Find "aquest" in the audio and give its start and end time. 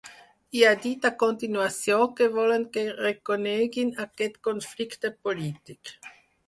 4.09-4.43